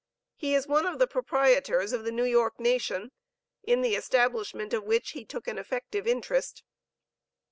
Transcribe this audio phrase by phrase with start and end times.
[0.35, 3.11] He is one of the proprietors of the New York Nation,
[3.61, 6.63] in the establishment of which, he took an effective interest.